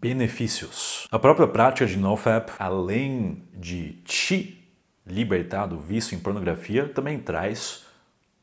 Benefícios. 0.00 1.06
A 1.10 1.18
própria 1.18 1.46
prática 1.46 1.86
de 1.86 1.98
NoFap, 1.98 2.52
além 2.58 3.42
de 3.52 3.92
te 4.04 4.66
libertar 5.06 5.66
do 5.66 5.78
vício 5.78 6.16
em 6.16 6.18
pornografia, 6.18 6.88
também 6.88 7.18
traz 7.18 7.84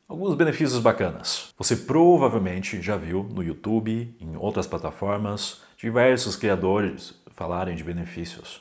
alguns 0.06 0.36
benefícios 0.36 0.78
bacanas. 0.78 1.52
Você 1.58 1.74
provavelmente 1.74 2.80
já 2.80 2.96
viu 2.96 3.24
no 3.24 3.42
YouTube, 3.42 4.16
em 4.20 4.36
outras 4.36 4.68
plataformas, 4.68 5.62
diversos 5.76 6.36
criadores 6.36 7.14
falarem 7.34 7.74
de 7.74 7.82
benefícios. 7.82 8.60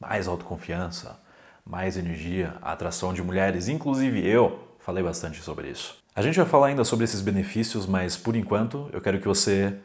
Mais 0.00 0.26
autoconfiança, 0.26 1.20
mais 1.66 1.98
energia, 1.98 2.56
atração 2.62 3.12
de 3.12 3.22
mulheres, 3.22 3.68
inclusive 3.68 4.26
eu 4.26 4.58
falei 4.78 5.04
bastante 5.04 5.42
sobre 5.42 5.68
isso. 5.68 5.98
A 6.14 6.22
gente 6.22 6.38
vai 6.38 6.46
falar 6.46 6.68
ainda 6.68 6.82
sobre 6.82 7.04
esses 7.04 7.20
benefícios, 7.20 7.84
mas 7.84 8.16
por 8.16 8.34
enquanto 8.34 8.88
eu 8.90 9.02
quero 9.02 9.20
que 9.20 9.28
você 9.28 9.76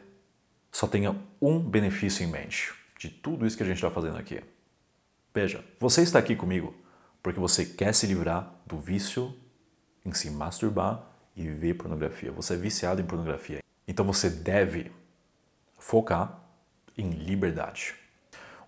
só 0.76 0.86
tenha 0.86 1.16
um 1.40 1.58
benefício 1.58 2.22
em 2.22 2.26
mente 2.26 2.70
de 2.98 3.08
tudo 3.08 3.46
isso 3.46 3.56
que 3.56 3.62
a 3.62 3.66
gente 3.66 3.76
está 3.76 3.90
fazendo 3.90 4.18
aqui. 4.18 4.42
Veja, 5.32 5.64
você 5.80 6.02
está 6.02 6.18
aqui 6.18 6.36
comigo 6.36 6.74
porque 7.22 7.40
você 7.40 7.64
quer 7.64 7.94
se 7.94 8.06
livrar 8.06 8.52
do 8.66 8.78
vício 8.78 9.34
em 10.04 10.12
se 10.12 10.30
masturbar 10.30 11.02
e 11.34 11.48
ver 11.48 11.78
pornografia. 11.78 12.30
Você 12.32 12.52
é 12.52 12.56
viciado 12.58 13.00
em 13.00 13.06
pornografia. 13.06 13.60
Então 13.88 14.04
você 14.04 14.28
deve 14.28 14.92
focar 15.78 16.42
em 16.94 17.08
liberdade. 17.08 17.94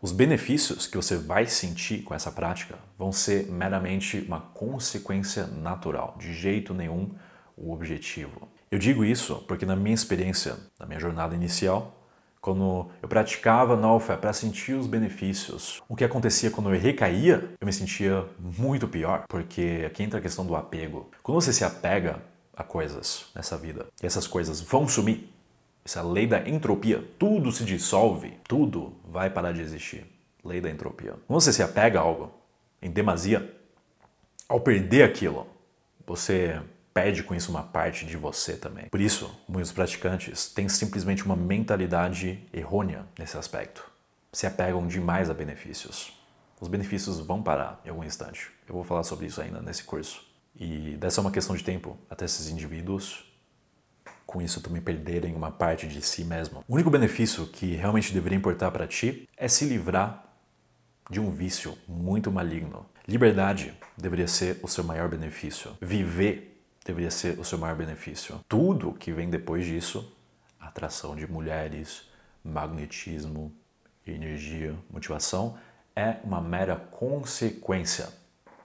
Os 0.00 0.10
benefícios 0.10 0.86
que 0.86 0.96
você 0.96 1.14
vai 1.14 1.44
sentir 1.46 2.04
com 2.04 2.14
essa 2.14 2.32
prática 2.32 2.78
vão 2.96 3.12
ser 3.12 3.48
meramente 3.48 4.24
uma 4.26 4.40
consequência 4.40 5.46
natural, 5.46 6.16
de 6.18 6.32
jeito 6.32 6.72
nenhum 6.72 7.14
o 7.54 7.70
objetivo. 7.70 8.48
Eu 8.70 8.78
digo 8.78 9.04
isso 9.04 9.44
porque 9.46 9.66
na 9.66 9.76
minha 9.76 9.94
experiência, 9.94 10.56
na 10.80 10.86
minha 10.86 11.00
jornada 11.00 11.34
inicial, 11.34 11.97
quando 12.40 12.90
eu 13.02 13.08
praticava 13.08 13.76
NoFap 13.76 14.20
para 14.20 14.32
sentir 14.32 14.74
os 14.74 14.86
benefícios, 14.86 15.82
o 15.88 15.96
que 15.96 16.04
acontecia 16.04 16.50
quando 16.50 16.72
eu 16.72 16.80
recaía, 16.80 17.50
eu 17.60 17.66
me 17.66 17.72
sentia 17.72 18.24
muito 18.38 18.86
pior, 18.86 19.24
porque 19.28 19.84
aqui 19.86 20.02
entra 20.02 20.18
a 20.18 20.22
questão 20.22 20.46
do 20.46 20.56
apego. 20.56 21.10
Quando 21.22 21.40
você 21.40 21.52
se 21.52 21.64
apega 21.64 22.22
a 22.56 22.62
coisas 22.62 23.26
nessa 23.34 23.56
vida 23.56 23.86
e 24.02 24.06
essas 24.06 24.26
coisas 24.26 24.60
vão 24.60 24.86
sumir, 24.88 25.28
essa 25.84 26.02
lei 26.02 26.26
da 26.26 26.46
entropia, 26.46 27.02
tudo 27.18 27.50
se 27.50 27.64
dissolve, 27.64 28.38
tudo 28.46 28.92
vai 29.08 29.30
parar 29.30 29.52
de 29.52 29.62
existir. 29.62 30.06
Lei 30.44 30.60
da 30.60 30.70
entropia. 30.70 31.14
Quando 31.26 31.40
você 31.40 31.52
se 31.52 31.62
apega 31.62 31.98
a 31.98 32.02
algo 32.02 32.32
em 32.82 32.90
demasia, 32.90 33.54
ao 34.48 34.60
perder 34.60 35.02
aquilo, 35.02 35.46
você 36.06 36.60
perde 36.98 37.22
com 37.22 37.32
isso 37.32 37.52
uma 37.52 37.62
parte 37.62 38.04
de 38.04 38.16
você 38.16 38.56
também. 38.56 38.86
Por 38.86 39.00
isso, 39.00 39.32
muitos 39.48 39.70
praticantes 39.70 40.48
têm 40.48 40.68
simplesmente 40.68 41.24
uma 41.24 41.36
mentalidade 41.36 42.44
errônea 42.52 43.06
nesse 43.16 43.36
aspecto. 43.38 43.88
Se 44.32 44.48
apegam 44.48 44.84
demais 44.84 45.30
a 45.30 45.34
benefícios. 45.34 46.12
Os 46.60 46.66
benefícios 46.66 47.20
vão 47.20 47.40
parar 47.40 47.80
em 47.84 47.90
algum 47.90 48.02
instante. 48.02 48.50
Eu 48.68 48.74
vou 48.74 48.82
falar 48.82 49.04
sobre 49.04 49.26
isso 49.26 49.40
ainda 49.40 49.62
nesse 49.62 49.84
curso. 49.84 50.26
E 50.56 50.96
dessa 50.96 51.20
é 51.20 51.22
uma 51.22 51.30
questão 51.30 51.54
de 51.54 51.62
tempo 51.62 51.96
até 52.10 52.24
esses 52.24 52.48
indivíduos 52.48 53.24
com 54.26 54.42
isso 54.42 54.60
também 54.60 54.82
perderem 54.82 55.34
uma 55.34 55.50
parte 55.50 55.86
de 55.86 56.02
si 56.02 56.22
mesmo. 56.22 56.62
O 56.68 56.74
único 56.74 56.90
benefício 56.90 57.46
que 57.46 57.76
realmente 57.76 58.12
deveria 58.12 58.36
importar 58.36 58.70
para 58.70 58.86
ti 58.86 59.26
é 59.36 59.48
se 59.48 59.64
livrar 59.64 60.22
de 61.08 61.18
um 61.18 61.30
vício 61.30 61.78
muito 61.86 62.30
maligno. 62.30 62.84
Liberdade 63.06 63.72
deveria 63.96 64.28
ser 64.28 64.58
o 64.62 64.68
seu 64.68 64.84
maior 64.84 65.08
benefício. 65.08 65.78
Viver 65.80 66.57
deveria 66.88 67.10
ser 67.10 67.38
o 67.38 67.44
seu 67.44 67.58
maior 67.58 67.76
benefício. 67.76 68.40
Tudo 68.48 68.94
que 68.94 69.12
vem 69.12 69.28
depois 69.28 69.66
disso, 69.66 70.10
atração 70.58 71.14
de 71.14 71.30
mulheres, 71.30 72.08
magnetismo, 72.42 73.54
energia, 74.06 74.74
motivação, 74.90 75.58
é 75.94 76.16
uma 76.24 76.40
mera 76.40 76.76
consequência. 76.76 78.08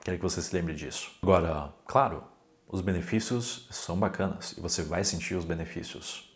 Quero 0.03 0.17
que 0.17 0.23
você 0.23 0.41
se 0.41 0.55
lembre 0.55 0.73
disso. 0.73 1.11
Agora, 1.21 1.73
claro, 1.85 2.23
os 2.67 2.79
benefícios 2.79 3.67
são 3.69 3.99
bacanas 3.99 4.53
e 4.57 4.61
você 4.61 4.83
vai 4.83 5.03
sentir 5.03 5.35
os 5.35 5.43
benefícios 5.43 6.33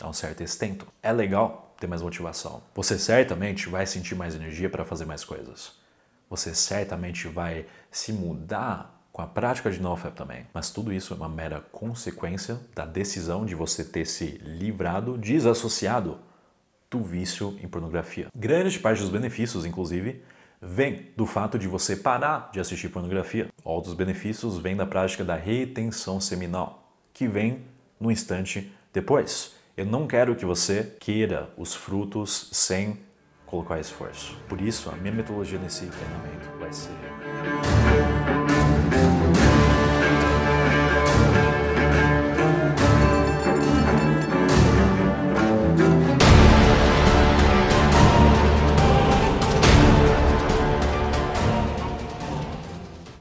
a 0.00 0.08
um 0.08 0.12
certo 0.12 0.42
extento. 0.42 0.88
É 1.00 1.12
legal 1.12 1.74
ter 1.78 1.86
mais 1.86 2.02
motivação. 2.02 2.62
Você 2.74 2.98
certamente 2.98 3.68
vai 3.68 3.86
sentir 3.86 4.16
mais 4.16 4.34
energia 4.34 4.68
para 4.68 4.84
fazer 4.84 5.04
mais 5.04 5.24
coisas. 5.24 5.72
Você 6.28 6.52
certamente 6.54 7.28
vai 7.28 7.66
se 7.90 8.12
mudar 8.12 8.97
com 9.18 9.22
a 9.22 9.26
prática 9.26 9.68
de 9.68 9.82
NoFap 9.82 10.14
também. 10.14 10.46
Mas 10.54 10.70
tudo 10.70 10.92
isso 10.92 11.12
é 11.12 11.16
uma 11.16 11.28
mera 11.28 11.60
consequência 11.72 12.60
da 12.72 12.86
decisão 12.86 13.44
de 13.44 13.52
você 13.52 13.82
ter 13.82 14.06
se 14.06 14.40
livrado, 14.44 15.18
desassociado 15.18 16.20
do 16.88 17.02
vício 17.02 17.58
em 17.60 17.66
pornografia. 17.66 18.28
Grande 18.32 18.78
parte 18.78 19.00
dos 19.00 19.10
benefícios, 19.10 19.66
inclusive, 19.66 20.22
vem 20.62 21.08
do 21.16 21.26
fato 21.26 21.58
de 21.58 21.66
você 21.66 21.96
parar 21.96 22.48
de 22.52 22.60
assistir 22.60 22.90
pornografia. 22.90 23.48
Outros 23.64 23.92
benefícios 23.92 24.56
vêm 24.56 24.76
da 24.76 24.86
prática 24.86 25.24
da 25.24 25.34
retenção 25.34 26.20
seminal, 26.20 26.88
que 27.12 27.26
vem 27.26 27.64
no 27.98 28.12
instante 28.12 28.72
depois. 28.92 29.56
Eu 29.76 29.84
não 29.84 30.06
quero 30.06 30.36
que 30.36 30.44
você 30.44 30.96
queira 31.00 31.50
os 31.56 31.74
frutos 31.74 32.50
sem 32.52 33.00
colocar 33.44 33.80
esforço. 33.80 34.38
Por 34.48 34.60
isso, 34.60 34.88
a 34.88 34.94
minha 34.94 35.12
metodologia 35.12 35.58
nesse 35.58 35.86
treinamento 35.86 36.56
vai 36.60 36.72
ser 36.72 36.92